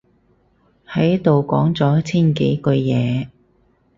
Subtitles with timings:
[0.87, 3.27] 喺度講咗千幾句嘢